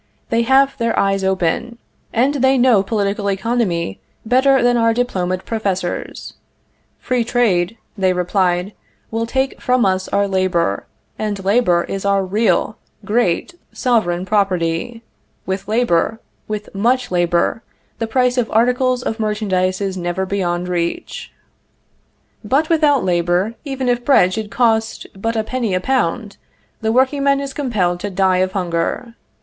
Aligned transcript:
They 0.31 0.41
have 0.41 0.75
their 0.79 0.97
eyes 0.97 1.23
open, 1.23 1.77
and 2.11 2.33
they 2.33 2.57
know 2.57 2.81
political 2.81 3.29
economy 3.29 3.99
better 4.25 4.63
than 4.63 4.75
our 4.75 4.95
diplomaed 4.95 5.45
professors. 5.45 6.33
Free 6.97 7.23
trade, 7.23 7.77
they 7.95 8.11
replied, 8.11 8.73
will 9.11 9.27
take 9.27 9.61
from 9.61 9.85
us 9.85 10.07
our 10.07 10.27
labor, 10.27 10.87
and 11.19 11.45
labor 11.45 11.83
is 11.83 12.03
our 12.03 12.25
real, 12.25 12.79
great, 13.05 13.53
sovereign 13.73 14.25
property; 14.25 15.03
with 15.45 15.67
labor, 15.67 16.19
with 16.47 16.73
much 16.73 17.11
labor, 17.11 17.61
the 17.99 18.07
price 18.07 18.39
of 18.39 18.49
articles 18.49 19.03
of 19.03 19.19
merchandise 19.19 19.81
is 19.81 19.97
never 19.97 20.25
beyond 20.25 20.67
reach. 20.67 21.31
But 22.43 22.69
without 22.71 23.03
labor, 23.05 23.53
even 23.63 23.87
if 23.87 24.03
bread 24.03 24.33
should 24.33 24.49
cost 24.49 25.05
but 25.13 25.35
a 25.35 25.43
penny 25.43 25.75
a 25.75 25.79
pound, 25.79 26.37
the 26.81 26.91
workingman 26.91 27.39
is 27.39 27.53
compelled 27.53 27.99
to 27.99 28.09
die 28.09 28.37
of 28.37 28.53
hunger. 28.53 29.13